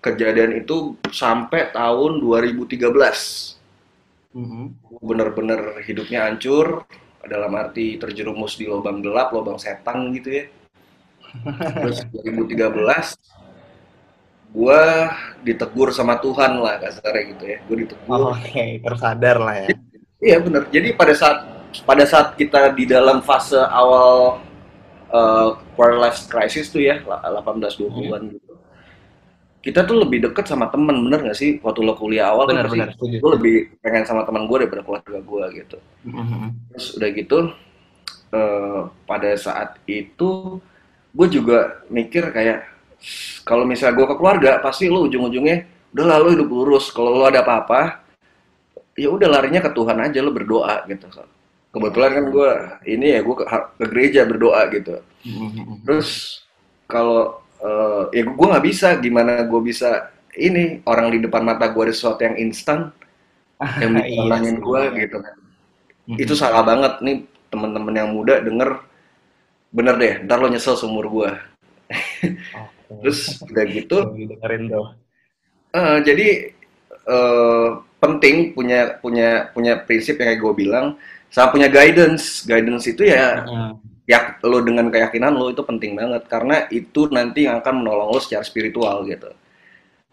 [0.03, 3.62] kejadian itu sampai tahun 2013
[4.33, 4.65] mm-hmm.
[5.01, 6.85] bener-bener hidupnya hancur
[7.23, 10.45] dalam arti terjerumus di lubang gelap, lubang setan gitu ya.
[11.81, 13.15] Terus 2013
[14.53, 14.81] gue
[15.41, 17.57] ditegur sama Tuhan lah kasarnya gitu ya.
[17.65, 18.11] Gue ditegur.
[18.11, 18.69] Oh, Oke, okay.
[18.83, 19.67] tersadar lah ya.
[20.23, 20.63] Iya bener.
[20.69, 24.37] Jadi pada saat pada saat kita di dalam fase awal
[25.09, 28.33] uh, quarter life crisis tuh ya 18-20-an hmm.
[28.37, 28.52] gitu
[29.63, 31.55] kita tuh lebih deket sama temen bener gak sih?
[31.63, 35.45] Waktu lo kuliah awal bener bener gue lebih pengen sama teman gue daripada keluarga gue
[35.63, 35.77] gitu.
[36.03, 36.45] Mm-hmm.
[36.75, 37.37] terus udah gitu
[38.35, 40.59] uh, pada saat itu
[41.15, 42.67] gue juga mikir kayak
[43.47, 45.63] kalau misalnya gue ke keluarga pasti lo ujung-ujungnya
[45.95, 46.91] udah lalu hidup lurus.
[46.91, 48.03] Kalau lo ada apa-apa
[48.99, 51.07] ya udah larinya ke Tuhan aja lo berdoa gitu.
[51.71, 52.51] Kebetulan kan gue
[52.91, 54.99] ini ya gue ke, ke gereja berdoa gitu.
[55.23, 55.87] Mm-hmm.
[55.87, 56.43] terus
[56.83, 58.99] kalau uh, ya gue nggak bisa.
[58.99, 62.89] Gimana gue bisa ini orang di depan mata gue ada sesuatu yang instan
[63.81, 65.35] yang bisa iya, gue gitu kan.
[66.03, 66.19] Mm-hmm.
[66.19, 68.75] itu salah banget nih teman-teman yang muda denger
[69.71, 71.31] bener deh ntar lo nyesel seumur gue
[71.87, 72.35] okay.
[72.99, 74.87] terus udah gitu dengerin tuh.
[75.73, 76.53] Uh, jadi
[77.07, 80.85] uh, penting punya punya punya prinsip yang kayak gue bilang
[81.31, 82.43] sama punya guidance.
[82.43, 87.47] Guidance itu ya mm-hmm ya lo dengan keyakinan lo itu penting banget karena itu nanti
[87.47, 89.31] yang akan menolong lo secara spiritual gitu.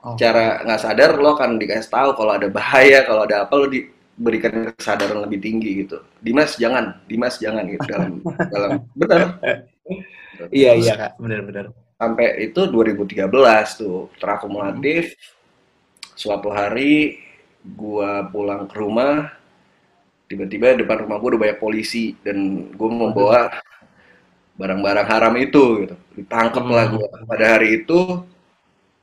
[0.00, 0.16] Oh.
[0.16, 4.72] Cara nggak sadar lo akan dikasih tahu kalau ada bahaya, kalau ada apa lo diberikan
[4.72, 6.00] kesadaran lebih tinggi gitu.
[6.22, 8.22] Dimas jangan, Dimas jangan gitu dalam
[8.54, 9.20] dalam benar.
[10.48, 11.74] Iya iya kak, benar-benar.
[12.00, 13.28] Sampai itu 2013
[13.76, 15.12] tuh terakumulatif.
[15.12, 15.38] Hmm.
[16.16, 17.20] Suatu hari
[17.60, 19.28] gua pulang ke rumah,
[20.30, 23.50] tiba-tiba depan rumah gue udah banyak polisi dan gue membawa
[24.60, 26.74] barang-barang haram itu gitu ditangkap hmm.
[26.76, 28.20] lah gue pada hari itu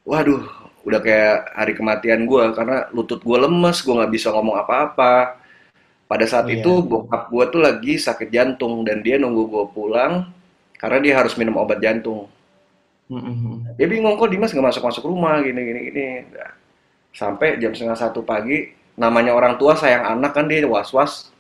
[0.06, 0.46] waduh
[0.86, 5.42] udah kayak hari kematian gue karena lutut gue lemes gue nggak bisa ngomong apa-apa
[6.08, 6.88] pada saat oh, itu iya.
[6.88, 10.30] bokap gue tuh lagi sakit jantung dan dia nunggu gue pulang
[10.78, 12.30] karena dia harus minum obat jantung
[13.10, 13.76] mm-hmm.
[13.76, 16.54] dia bingung kok Dimas nggak masuk masuk rumah gini gini gini nah,
[17.12, 21.34] sampai jam setengah satu pagi namanya orang tua sayang anak kan dia was was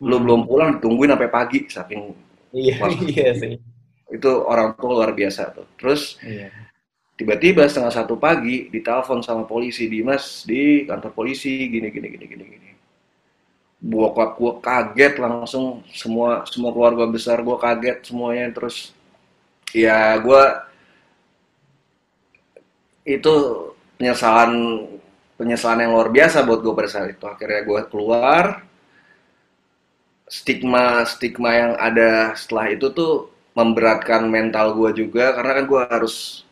[0.00, 0.08] mm-hmm.
[0.08, 3.54] lu belum pulang ditungguin sampai pagi saking Iya, iya sih.
[4.10, 5.66] Itu orang tua luar biasa tuh.
[5.78, 6.50] Terus iya.
[7.14, 12.44] tiba-tiba setengah satu pagi ditelepon sama polisi Dimas di kantor polisi gini gini gini gini
[12.44, 12.70] gini.
[13.80, 18.92] Bokap gue kaget langsung semua semua keluarga besar gue kaget semuanya terus
[19.72, 20.42] ya gue
[23.06, 23.34] itu
[23.96, 24.52] penyesalan
[25.40, 28.68] penyesalan yang luar biasa buat gue pada saat itu akhirnya gue keluar
[30.30, 36.46] stigma stigma yang ada setelah itu tuh memberatkan mental gue juga karena kan gue harus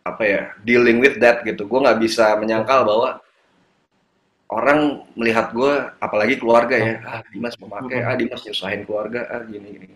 [0.00, 1.68] apa ya dealing with that gitu.
[1.68, 3.20] Gue nggak bisa menyangkal bahwa
[4.50, 9.68] orang melihat gue apalagi keluarga ya ah Dimas memakai ah Dimas nyusahin keluarga ah gini
[9.78, 9.86] gini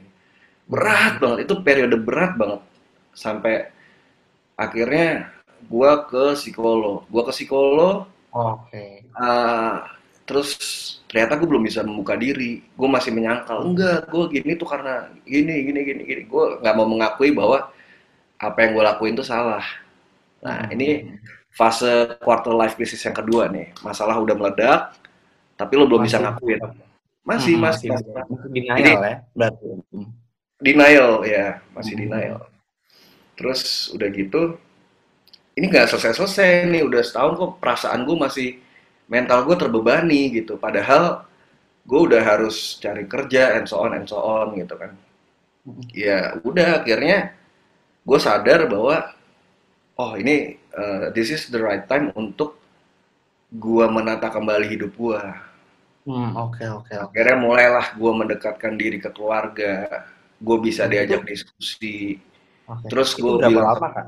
[0.69, 2.61] berat banget itu periode berat banget.
[3.17, 3.73] Sampai
[4.61, 5.33] akhirnya
[5.65, 7.09] gue ke psikolog.
[7.09, 8.05] Gue ke psikolog
[8.37, 8.69] oke.
[8.69, 9.01] okay.
[9.17, 9.89] uh,
[10.29, 10.61] terus
[11.11, 12.65] ternyata gue belum bisa membuka diri.
[12.75, 16.23] Gue masih menyangkal enggak gue gini tuh karena gini gini gini gini.
[16.27, 17.71] Gue nggak mau mengakui bahwa
[18.39, 19.65] apa yang gue lakuin tuh salah.
[20.45, 20.75] Nah hmm.
[20.75, 20.89] ini
[21.55, 23.73] fase quarter life crisis yang kedua nih.
[23.81, 24.81] Masalah udah meledak
[25.55, 26.61] tapi lo belum masih, bisa ngakuin
[27.25, 28.49] masih hmm, masih, masih, masih.
[28.53, 29.67] denial Jadi, ya berarti.
[30.61, 32.03] Denial ya masih hmm.
[32.05, 32.39] denial.
[33.35, 34.43] Terus udah gitu
[35.57, 38.49] ini nggak selesai selesai nih udah setahun kok perasaan gue masih
[39.11, 41.25] mental gue terbebani gitu padahal
[41.85, 44.97] gue udah harus cari kerja and so on and so on gitu kan
[45.93, 47.37] ya udah akhirnya
[48.05, 49.13] gue sadar bahwa
[50.01, 52.57] oh ini uh, this is the right time untuk
[53.55, 55.21] gue menata kembali hidup gue
[56.05, 56.85] Hmm, oke okay, oke.
[56.85, 57.17] Okay, okay.
[57.17, 60.05] Akhirnya mulailah gue mendekatkan diri ke keluarga,
[60.37, 62.21] gue bisa diajak diskusi.
[62.65, 62.89] Okay.
[62.89, 64.07] Terus gue bilang, lama kak?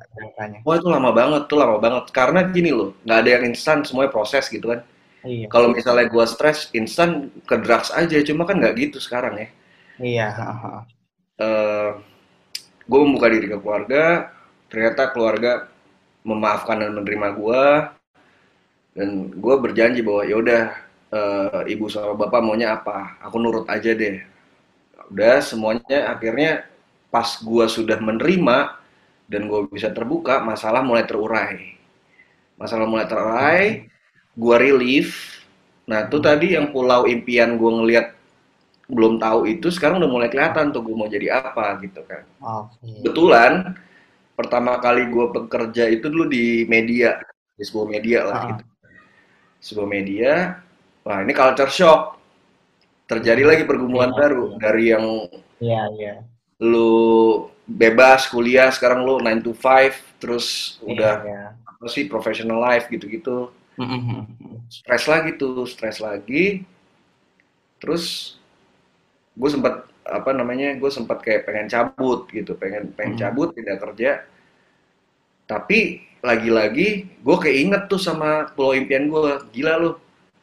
[0.64, 2.08] Wah itu lama banget, tuh lama banget.
[2.08, 4.80] Karena gini loh, nggak ada yang instan, semuanya proses gitu kan.
[5.28, 5.52] Iya.
[5.52, 9.48] Kalau misalnya gue stres instan ke drugs aja, cuma kan nggak gitu sekarang ya.
[10.00, 10.28] Iya.
[10.32, 10.80] Uh,
[11.44, 11.90] eh,
[12.88, 14.32] gue membuka diri ke keluarga,
[14.72, 15.52] ternyata keluarga
[16.24, 17.64] memaafkan dan menerima gue.
[18.96, 20.64] dan gue berjanji bahwa ya udah
[21.12, 24.24] uh, ibu sama bapak maunya apa aku nurut aja deh
[25.12, 26.66] udah semuanya akhirnya
[27.12, 28.76] pas gue sudah menerima
[29.26, 31.78] dan gue bisa terbuka masalah mulai terurai
[32.56, 33.64] masalah mulai terurai
[34.36, 35.40] gue relief
[35.86, 38.06] nah itu tadi yang pulau impian gue ngelihat
[38.86, 43.02] belum tahu itu sekarang udah mulai kelihatan tuh gue mau jadi apa gitu kan okay.
[43.02, 43.74] betulan
[44.38, 47.18] pertama kali gue bekerja itu dulu di media
[47.56, 48.46] di sebuah media lah uh.
[48.54, 48.64] gitu
[49.66, 50.62] sebuah media,
[51.02, 52.14] wah ini culture shock.
[53.06, 54.56] Terjadi lagi pergumulan ya, baru ya.
[54.58, 55.04] dari yang
[55.62, 56.14] ya, ya.
[56.62, 61.42] Lu bebas kuliah sekarang lu 9 to 5 terus ya, udah ya.
[61.66, 63.52] apa sih professional life gitu-gitu.
[64.72, 66.64] stres lagi tuh, stres lagi.
[67.76, 68.36] Terus
[69.36, 74.22] gue sempat apa namanya gue sempat kayak pengen cabut gitu pengen pengen cabut tidak kerja
[75.50, 79.90] tapi lagi-lagi gue keinget tuh sama pulau impian gue gila lu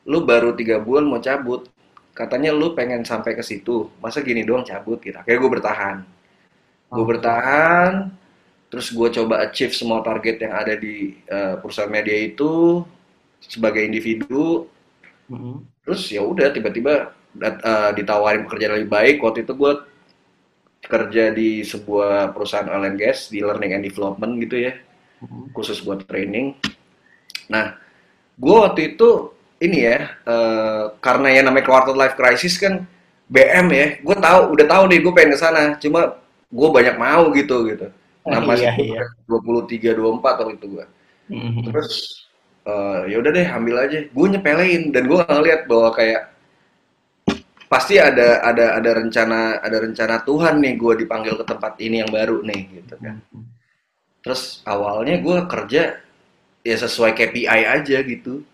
[0.04, 1.73] lu baru tiga bulan mau cabut
[2.13, 5.17] katanya lu pengen sampai ke situ masa gini doang cabut gitu?
[5.17, 5.97] Akhirnya gue bertahan.
[6.93, 7.91] Gue bertahan
[8.69, 12.82] terus gue coba achieve semua target yang ada di uh, perusahaan media itu
[13.41, 14.69] sebagai individu.
[15.23, 15.88] Mm-hmm.
[15.88, 19.15] terus ya udah tiba-tiba uh, ditawarin pekerjaan lebih baik.
[19.23, 19.73] Waktu itu gue
[20.84, 24.73] kerja di sebuah perusahaan oil and gas di learning and development gitu ya
[25.56, 26.56] khusus buat training.
[27.47, 27.76] Nah,
[28.36, 29.32] gue waktu itu
[29.63, 32.84] ini ya uh, karena yang namanya quarter life crisis kan
[33.32, 36.21] BM ya, gue tahu udah tahu nih gue pengen ke sana, cuma
[36.54, 37.88] gue banyak mau gitu gitu.
[38.28, 40.86] Nah oh, masih iya, dua puluh tiga dua empat waktu itu gue.
[41.34, 41.63] Mm-hmm.
[41.71, 41.91] Terus
[42.67, 44.06] uh, ya udah deh ambil aja.
[44.12, 46.21] Gue nyepelein dan gue ngeliat bahwa kayak
[47.71, 52.12] pasti ada ada ada rencana ada rencana Tuhan nih gue dipanggil ke tempat ini yang
[52.13, 53.17] baru nih gitu kan.
[53.17, 53.54] Mm-hmm
[54.23, 55.99] terus awalnya gue kerja
[56.63, 58.47] ya sesuai KPI aja gitu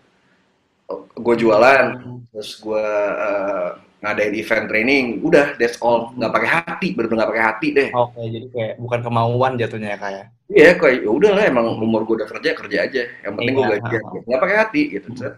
[0.98, 1.84] gue jualan
[2.30, 2.86] terus gue
[3.18, 7.88] uh, ngadain event training udah that's all nggak pakai hati bener-bener nggak pakai hati deh
[7.92, 11.66] oke okay, jadi kayak bukan kemauan jatuhnya ya kayak iya kayak ya udah lah emang
[11.78, 14.16] umur gue udah kerja kerja aja yang penting gue iya, gitu.
[14.24, 15.34] nggak pakai hati gitu hmm.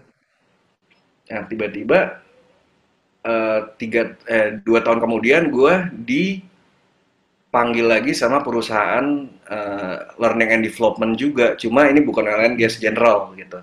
[1.33, 1.99] nah tiba-tiba
[3.27, 6.25] uh, tiga eh, dua tahun kemudian gue di
[7.53, 11.53] panggil lagi sama perusahaan uh, learning and development juga.
[11.61, 13.61] Cuma ini bukan LN gas general gitu.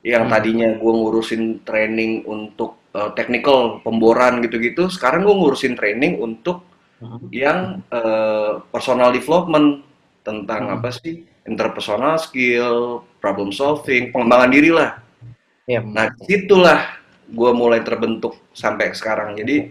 [0.00, 0.32] Yang hmm.
[0.32, 6.64] tadinya gue ngurusin training untuk uh, technical pemboran gitu-gitu, sekarang gue ngurusin training untuk
[7.04, 7.28] hmm.
[7.28, 9.84] yang uh, personal development
[10.24, 10.74] tentang hmm.
[10.80, 15.00] apa sih interpersonal skill, problem solving, pengembangan diri lah.
[15.68, 16.98] Ya, nah, itulah
[17.30, 19.38] gue mulai terbentuk sampai sekarang.
[19.38, 19.70] Jadi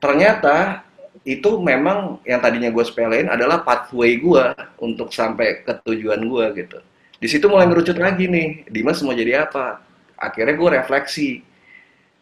[0.00, 0.86] ternyata
[1.26, 4.44] itu memang yang tadinya gue sepelein adalah pathway gue
[4.80, 6.78] untuk sampai ke tujuan gue gitu.
[7.18, 9.82] Di situ mulai ngerucut lagi nih, Dimas mau jadi apa?
[10.14, 11.42] Akhirnya gue refleksi,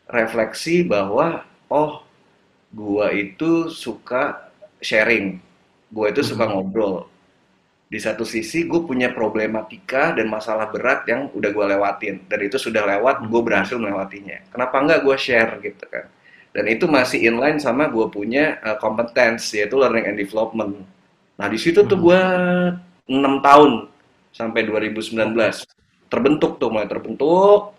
[0.08, 2.04] refleksi bahwa oh
[2.72, 5.36] gue itu suka sharing,
[5.92, 6.52] gue itu suka hmm.
[6.52, 7.08] ngobrol.
[7.86, 12.56] Di satu sisi gue punya problematika dan masalah berat yang udah gue lewatin, dan itu
[12.56, 14.42] sudah lewat, gue berhasil melewatinya.
[14.50, 16.08] Kenapa enggak gue share gitu kan?
[16.56, 20.88] dan itu masih inline sama gue punya uh, competence yaitu learning and development.
[21.36, 22.20] Nah di situ tuh gue
[23.12, 23.92] enam tahun
[24.36, 25.16] sampai 2019
[26.12, 27.72] terbentuk tuh mulai terbentuk.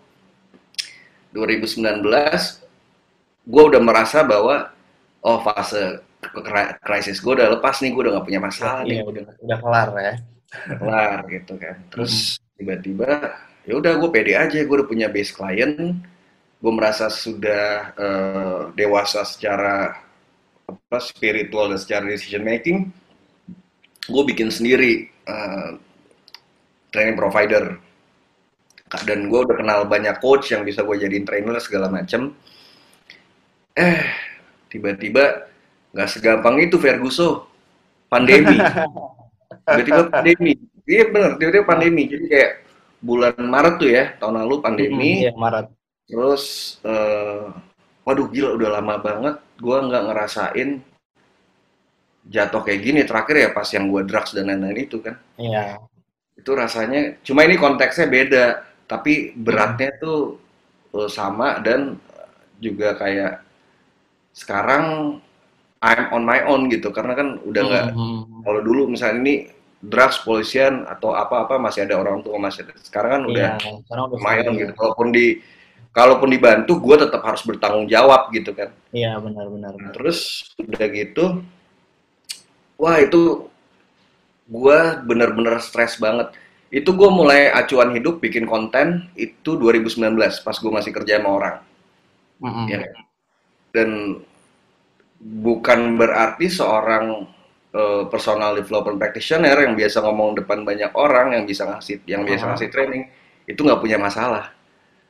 [1.30, 2.02] 2019
[3.48, 4.74] gue udah merasa bahwa
[5.22, 6.02] oh fase
[6.82, 9.06] krisis gue udah lepas nih gue udah gak punya masalah iya, nih.
[9.06, 10.14] udah udah kelar ya.
[10.66, 11.76] Udah kelar gitu kan.
[11.94, 12.14] Terus
[12.58, 13.08] tiba-tiba
[13.62, 16.02] ya udah gue pede aja gue udah punya base client.
[16.58, 19.94] Gue merasa sudah uh, dewasa secara
[20.66, 22.90] apa spiritual dan secara decision making.
[24.10, 25.78] Gue bikin sendiri uh,
[26.92, 27.76] training provider.
[29.04, 32.32] Dan gue udah kenal banyak coach yang bisa gue jadiin trainer segala macem.
[33.76, 34.00] Eh
[34.72, 35.48] tiba-tiba
[35.92, 37.44] nggak segampang itu Ferguson.
[38.08, 38.56] Pandemi.
[39.68, 40.52] Tiba-tiba pandemi.
[40.88, 41.30] Iya bener.
[41.36, 42.08] Tiba-tiba pandemi.
[42.08, 42.52] Jadi kayak
[43.04, 45.10] bulan Maret tuh ya tahun lalu pandemi.
[45.20, 45.66] Hmm, iya, Maret.
[46.08, 46.44] Terus,
[46.88, 47.52] uh,
[48.08, 50.70] waduh gila udah lama banget gue nggak ngerasain
[52.32, 53.00] jatuh kayak gini.
[53.04, 55.20] Terakhir ya pas yang gue drugs dan lain-lain itu kan.
[55.36, 55.76] Iya.
[56.38, 58.46] Itu rasanya, cuma ini konteksnya beda,
[58.88, 60.00] tapi beratnya hmm.
[60.00, 60.20] tuh
[60.94, 61.98] uh, sama dan
[62.58, 63.44] juga kayak
[64.32, 65.18] sekarang
[65.78, 68.42] I'm on my own gitu karena kan udah nggak hmm.
[68.42, 69.34] kalau dulu misalnya ini
[69.78, 74.58] drugs polisian atau apa-apa masih ada orang tua masih ada sekarang kan udah yeah, lumayan
[74.58, 75.38] gitu walaupun di
[75.94, 81.24] kalaupun dibantu gue tetap harus bertanggung jawab gitu kan iya benar-benar nah, terus udah gitu
[82.74, 83.46] wah itu
[84.48, 86.32] gue bener-bener stres banget
[86.68, 90.12] Itu gue mulai acuan hidup bikin konten itu 2019
[90.44, 91.56] pas gue masih kerja sama orang.
[92.44, 92.66] Mm -mm.
[92.68, 92.78] Ya.
[93.72, 93.88] Dan
[95.16, 97.24] bukan berarti seorang
[97.72, 102.52] uh, personal development practitioner yang biasa ngomong depan banyak orang, yang bisa ngasih yang biasa
[102.52, 103.08] ngasih training
[103.48, 104.52] itu nggak punya masalah.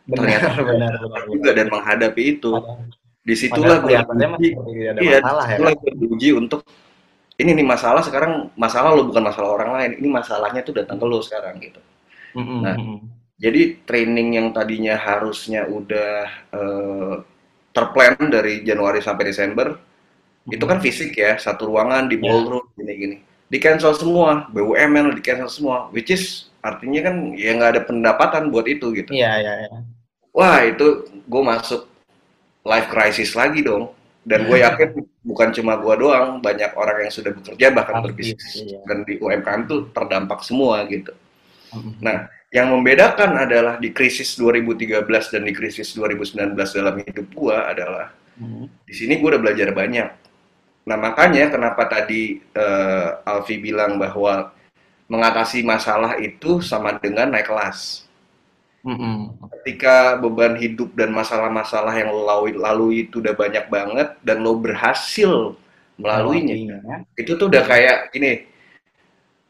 [0.06, 2.54] Benar, Ternyata benar, benar, juga dan menghadapi itu.
[2.54, 2.96] Padahal-
[3.28, 4.92] Di situlah gue iya, masalah ya.
[4.96, 6.64] di situlah gue diuji untuk
[7.38, 9.90] ini nih masalah sekarang masalah lo bukan masalah orang lain.
[10.02, 11.80] Ini masalahnya tuh datang ke lo sekarang gitu.
[12.36, 12.76] Mm -mm, Nah.
[13.38, 16.12] Jadi training yang tadinya harusnya udah
[16.50, 17.14] eh,
[17.74, 19.78] terplan dari Januari sampai Desember
[20.48, 22.32] itu kan fisik ya satu ruangan di Ya.
[22.32, 23.16] ballroom gini-gini
[23.48, 28.48] di cancel semua BUMN di cancel semua which is artinya kan ya nggak ada pendapatan
[28.52, 29.78] buat itu gitu Iya, iya, iya.
[30.32, 31.84] wah itu gue masuk
[32.64, 33.92] life crisis lagi dong
[34.28, 34.88] dan gue yakin
[35.24, 38.78] bukan cuma gue doang banyak orang yang sudah bekerja bahkan berbisnis iya.
[38.84, 41.16] dan di UMKM tuh terdampak semua gitu.
[42.04, 48.12] Nah, yang membedakan adalah di krisis 2013 dan di krisis 2019 dalam hidup gua adalah
[48.84, 50.08] di sini gua udah belajar banyak.
[50.88, 54.52] Nah, makanya kenapa tadi eh, Alfi bilang bahwa
[55.08, 58.07] mengatasi masalah itu sama dengan naik kelas.
[58.86, 59.16] Mm -mm.
[59.58, 64.54] Ketika beban hidup dan masalah-masalah yang lo lalui, lalui itu udah banyak banget dan lo
[64.54, 65.58] berhasil
[65.98, 66.96] melaluinya, Melaluinya.
[67.18, 68.46] itu tuh udah kayak gini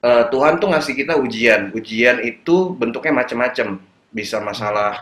[0.01, 3.77] eh, Tuhan tuh ngasih kita ujian ujian itu bentuknya macam-macam
[4.09, 4.97] bisa masalah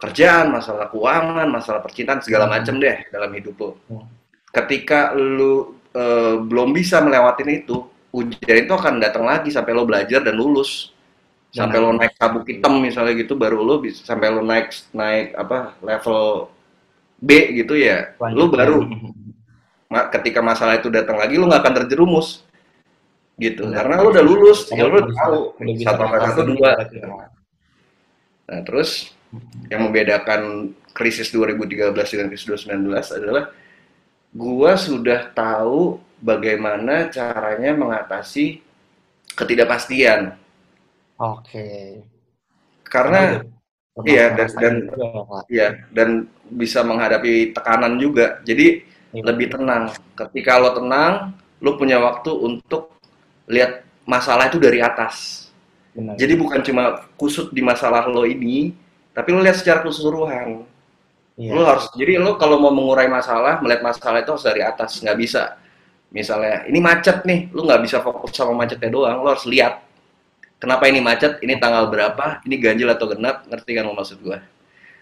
[0.00, 4.08] kerjaan masalah keuangan masalah percintaan segala macam deh dalam hidup lo Hmm.
[4.50, 10.24] ketika lu eh, belum bisa melewatin itu ujian itu akan datang lagi sampai lo belajar
[10.24, 10.96] dan lulus
[11.52, 11.92] sampai Benar.
[11.92, 16.48] lo naik sabuk hitam misalnya gitu baru lo bisa sampai lo naik naik apa level
[17.20, 18.50] B gitu ya lo Lanjut.
[18.56, 19.12] baru Mm -mm.
[19.92, 22.40] Ma- ketika masalah itu datang lagi lu nggak akan terjerumus
[23.36, 23.84] gitu Benar.
[23.84, 25.38] karena lu udah lulus ya lu Udah tahu
[25.84, 26.70] satu satu dua
[28.48, 29.12] nah terus
[29.68, 32.88] yang membedakan krisis 2013 dengan krisis 2019
[33.20, 33.44] adalah
[34.32, 38.60] gua sudah tahu bagaimana caranya mengatasi
[39.32, 40.36] ketidakpastian
[41.22, 42.02] Oke.
[42.82, 43.40] karena
[43.92, 45.42] Pernah Iya, dan- dan- juga, Pak.
[45.52, 46.08] ya dan
[46.48, 48.80] bisa menghadapi tekanan juga jadi
[49.12, 49.20] Iya.
[49.28, 49.92] lebih tenang.
[50.16, 52.96] Ketika lo tenang, lo punya waktu untuk
[53.52, 55.48] lihat masalah itu dari atas.
[55.92, 56.16] Benar.
[56.16, 58.72] Jadi bukan cuma kusut di masalah lo ini,
[59.12, 60.64] tapi lo lihat secara keseluruhan.
[61.36, 61.52] Iya.
[61.52, 65.18] Lo harus, jadi lo kalau mau mengurai masalah, melihat masalah itu harus dari atas, nggak
[65.20, 65.60] bisa.
[66.08, 69.84] Misalnya, ini macet nih, lo nggak bisa fokus sama macetnya doang, lo harus lihat.
[70.62, 74.38] Kenapa ini macet, ini tanggal berapa, ini ganjil atau genap, ngerti kan lo maksud gue?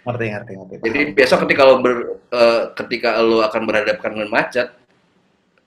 [0.01, 0.75] ngerti, ngerti, ngerti.
[0.81, 1.97] Jadi besok ketika lo ber,
[2.33, 4.69] eh, ketika lo akan berhadapan dengan macet,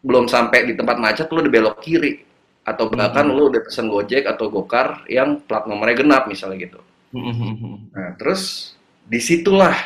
[0.03, 2.25] belum sampai di tempat macet lo udah belok kiri
[2.65, 3.35] atau bahkan Mhm.
[3.37, 6.79] lo udah pesen Gojek atau Gokar yang plat nomornya genap misalnya gitu.
[7.13, 7.77] Mm, mm, mm, mm.
[7.93, 8.73] Nah, terus
[9.05, 9.77] di situlah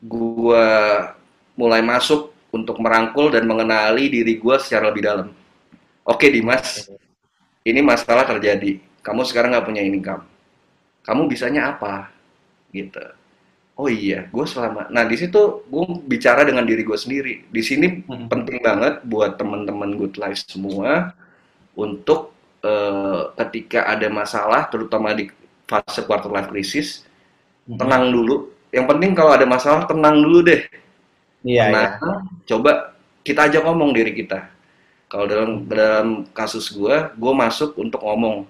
[0.00, 0.66] gua
[1.54, 5.28] mulai masuk untuk merangkul dan mengenali diri gua secara lebih dalam.
[6.02, 6.88] Oke Dimas,
[7.62, 8.80] ini masalah terjadi.
[9.00, 10.24] Kamu sekarang nggak punya income.
[11.04, 12.12] Kamu bisanya apa?
[12.70, 13.00] Gitu.
[13.80, 14.92] Oh iya, gue selama.
[14.92, 17.48] Nah di situ gue bicara dengan diri gue sendiri.
[17.48, 18.28] Di sini Mm.
[18.28, 21.16] penting banget buat teman-teman good life semua
[21.72, 25.32] untuk eh, ketika ada masalah, terutama di
[25.64, 27.08] fase quarter life crisis,
[27.64, 27.80] Mm.
[27.80, 28.52] tenang dulu.
[28.68, 30.68] Yang penting kalau ada masalah tenang dulu deh.
[31.40, 31.96] Iya, iya.
[31.96, 32.92] Tenang, coba
[33.24, 34.44] kita aja ngomong diri kita.
[35.08, 38.44] Kalau dalam dalam kasus gua, gua masuk untuk ngomong,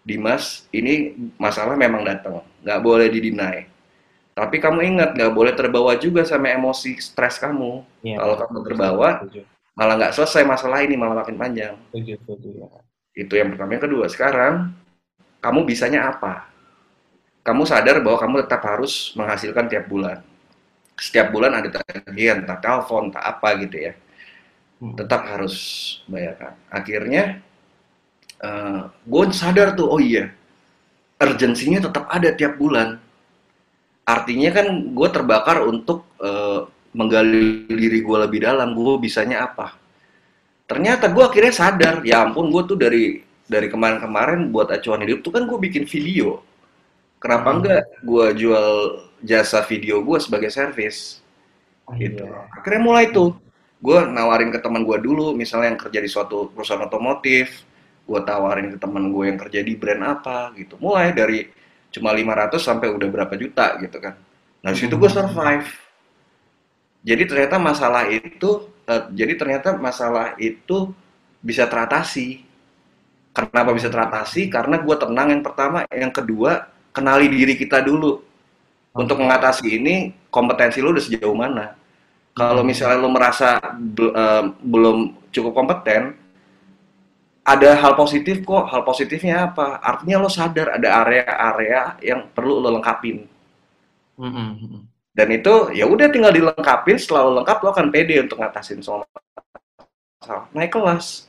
[0.00, 3.68] Dimas, ini masalah memang datang, nggak boleh didinai.
[4.32, 7.84] Tapi kamu ingat, nggak boleh terbawa juga sama emosi stres kamu.
[8.00, 8.16] Iya.
[8.16, 9.40] Kalau kamu terbawa, Setuju,
[9.76, 11.76] malah nggak selesai masalah ini, malah makin panjang.
[11.92, 12.68] setuju, setuju, ya.
[13.12, 13.76] Itu yang pertama.
[13.76, 14.54] Yang kedua, sekarang
[15.44, 16.48] kamu bisanya apa?
[17.44, 20.24] Kamu sadar bahwa kamu tetap harus menghasilkan tiap bulan.
[20.96, 23.92] Setiap bulan ada tagihan, entah telepon, entah apa gitu ya.
[24.80, 24.96] Hmm.
[24.96, 25.56] Tetap harus
[26.08, 26.56] bayarkan.
[26.72, 27.40] Akhirnya,
[29.04, 30.32] gue sadar tuh, oh iya,
[31.20, 32.96] urgensinya tetap ada tiap bulan.
[34.04, 39.76] Artinya kan gue terbakar untuk eh, menggali diri gue lebih dalam, gue bisanya apa
[40.70, 45.34] ternyata gue akhirnya sadar ya ampun gue tuh dari dari kemarin-kemarin buat acuan hidup tuh
[45.34, 46.46] kan gue bikin video
[47.18, 47.56] kenapa Hmm.
[47.58, 48.66] enggak gue jual
[49.18, 51.18] jasa video gue sebagai servis
[51.90, 52.46] Oh, gitu iya.
[52.54, 53.34] akhirnya mulai tuh
[53.82, 57.66] gue nawarin ke teman gue dulu misalnya yang kerja di suatu perusahaan otomotif
[58.10, 61.46] gue tawarin ke teman gue yang kerja di brand apa gitu mulai dari
[61.94, 64.18] cuma 500 sampai udah berapa juta gitu kan
[64.66, 65.70] nah situ gue survive
[67.06, 70.90] jadi ternyata masalah itu eh, jadi ternyata masalah itu
[71.38, 72.50] bisa teratasi
[73.30, 74.50] Kenapa bisa teratasi?
[74.50, 78.18] Karena gue tenang yang pertama, yang kedua kenali diri kita dulu.
[78.90, 81.78] Untuk mengatasi ini kompetensi lu udah sejauh mana.
[82.34, 82.70] Kalau hmm.
[82.74, 86.18] misalnya lu merasa uh, belum cukup kompeten,
[87.44, 88.68] ada hal positif kok.
[88.68, 89.80] Hal positifnya apa?
[89.80, 93.24] Artinya lo sadar ada area-area yang perlu lo lengkapin.
[94.20, 94.32] Hmm.
[94.32, 94.80] hmm.
[95.10, 96.96] Dan itu ya udah tinggal dilengkapin.
[96.96, 99.02] Setelah lo lengkap, lo akan pede untuk ngatasin soal
[100.54, 101.26] naik kelas.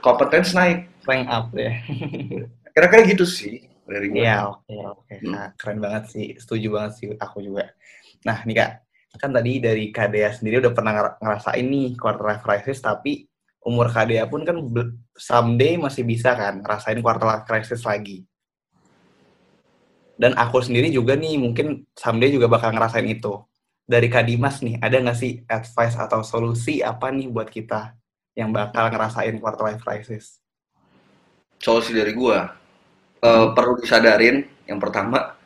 [0.00, 1.76] Kompetensi naik rank up ya.
[2.72, 4.24] Kira-kira gitu sih dari gue.
[4.24, 5.02] Iya, oke, okay, oke.
[5.06, 5.16] Okay.
[5.22, 5.30] Hmm.
[5.30, 6.26] Nah, keren banget sih.
[6.38, 7.70] Setuju banget sih aku juga.
[8.26, 8.70] Nah, nih Kak,
[9.20, 13.29] kan tadi dari KDA sendiri udah pernah ngerasain nih quarter life crisis, tapi
[13.64, 14.56] umur KDA pun kan
[15.16, 18.24] someday masih bisa kan ngerasain quarter crisis lagi.
[20.20, 23.40] Dan aku sendiri juga nih mungkin someday juga bakal ngerasain itu.
[23.90, 27.96] Dari Kak Dimas nih, ada nggak sih advice atau solusi apa nih buat kita
[28.38, 30.40] yang bakal ngerasain quarter life crisis?
[31.60, 32.56] solusi dari gua
[33.20, 35.36] uh, perlu disadarin yang pertama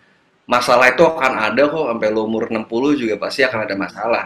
[0.46, 4.24] masalah itu akan ada kok sampai lo umur 60 juga pasti akan ada masalah.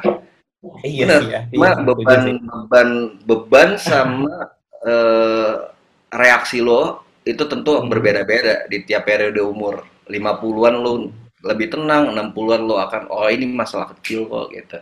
[0.82, 1.22] Iya Bener.
[1.22, 2.90] Iya, iya, beban beban
[3.22, 4.50] beban sama
[4.82, 5.54] uh,
[6.22, 7.86] reaksi lo itu tentu hmm.
[7.92, 9.84] berbeda-beda di tiap periode umur.
[10.08, 11.12] 50-an lo
[11.44, 14.78] lebih tenang, 60-an lo akan oh ini masalah kecil kok gitu.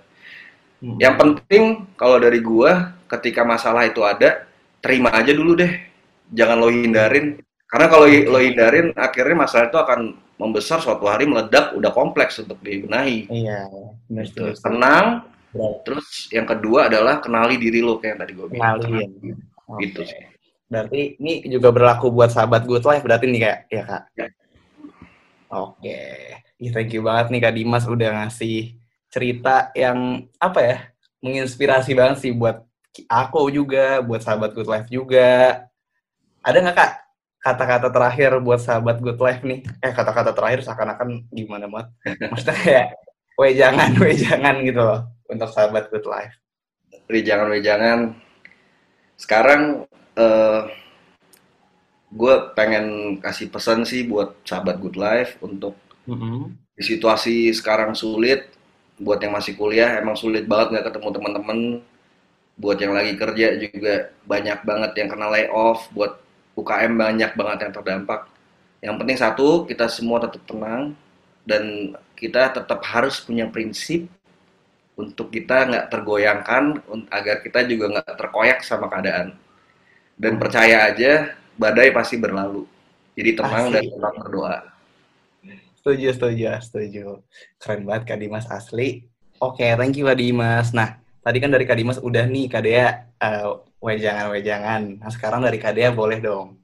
[0.80, 0.96] Hmm.
[1.02, 1.64] Yang penting
[1.98, 4.46] kalau dari gua ketika masalah itu ada,
[4.86, 5.72] terima aja dulu deh
[6.30, 10.00] jangan lo hindarin karena kalau lo hindarin akhirnya masalah itu akan
[10.36, 13.66] membesar suatu hari meledak udah kompleks untuk dibenahi iya
[14.06, 14.42] benar gitu.
[14.62, 15.26] tenang
[15.84, 19.36] terus yang kedua adalah kenali diri lo kayak yang tadi gue bilang kenali ya.
[19.82, 20.22] gitu sih
[20.66, 24.26] berarti ini juga berlaku buat sahabat good life berarti nih kayak ya kak ya.
[25.54, 26.70] oke okay.
[26.74, 28.74] thank you banget nih kak Dimas udah ngasih
[29.10, 30.76] cerita yang apa ya
[31.22, 32.66] menginspirasi banget sih buat
[33.06, 35.62] aku juga buat sahabat good life juga
[36.42, 36.92] ada nggak kak
[37.46, 39.62] kata-kata terakhir buat sahabat good life nih?
[39.78, 41.94] Eh kata-kata terakhir seakan-akan gimana banget?
[42.34, 42.86] Maksudnya kayak,
[43.38, 46.34] weh jangan, weh jangan gitu loh untuk sahabat good life.
[47.06, 48.14] Weh jangan, weh jangan.
[49.14, 50.62] Sekarang uh, eh,
[52.12, 55.74] gue pengen kasih pesan sih buat sahabat good life untuk
[56.06, 56.42] mm -hmm.
[56.76, 58.52] di situasi sekarang sulit,
[58.96, 61.58] buat yang masih kuliah emang sulit banget nggak ketemu teman-teman.
[62.56, 65.92] Buat yang lagi kerja juga banyak banget yang kena layoff.
[65.92, 66.16] Buat
[66.56, 68.20] UKM banyak banget yang terdampak.
[68.80, 70.96] Yang penting satu, kita semua tetap tenang
[71.44, 74.08] dan kita tetap harus punya prinsip
[74.96, 76.80] untuk kita nggak tergoyangkan
[77.12, 79.36] agar kita juga nggak terkoyak sama keadaan.
[80.16, 82.64] Dan percaya aja badai pasti berlalu.
[83.16, 83.74] Jadi tenang Asli.
[83.76, 84.56] dan tetap berdoa.
[85.76, 87.04] Setuju, setuju, setuju.
[87.60, 89.06] Keren banget Kak Dimas asli.
[89.38, 90.74] Oke, okay, thank you Kak Dimas.
[90.74, 94.82] Nah, tadi kan dari Kak Dimas udah nih Kak Dea uh, wejangan wejangan.
[95.02, 96.54] Nah sekarang dari Kak Dea boleh dong.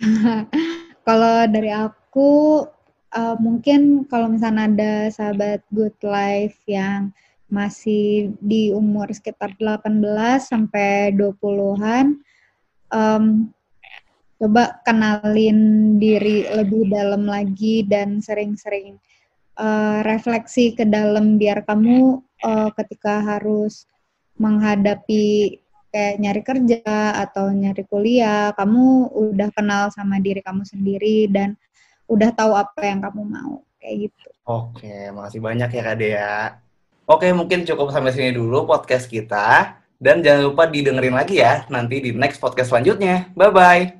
[1.06, 2.64] kalau dari aku
[3.14, 7.10] uh, mungkin kalau misalnya ada sahabat good life yang
[7.50, 9.90] masih di umur sekitar 18
[10.38, 12.22] sampai 20-an
[12.94, 13.50] um,
[14.40, 15.58] coba kenalin
[15.98, 18.96] diri lebih dalam lagi dan sering-sering
[19.58, 23.84] uh, refleksi ke dalam biar kamu uh, ketika harus
[24.40, 25.58] menghadapi
[25.90, 26.86] kayak nyari kerja
[27.18, 31.58] atau nyari kuliah, kamu udah kenal sama diri kamu sendiri dan
[32.10, 34.26] udah tahu apa yang kamu mau kayak gitu.
[34.42, 36.38] Oke, makasih banyak ya Kak Dea.
[37.06, 42.02] Oke, mungkin cukup sampai sini dulu podcast kita dan jangan lupa didengerin lagi ya nanti
[42.02, 43.30] di next podcast selanjutnya.
[43.38, 43.99] Bye bye.